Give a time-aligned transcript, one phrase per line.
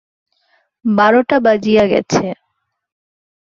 [0.85, 2.25] বারোটা বাজিয়া গেছে।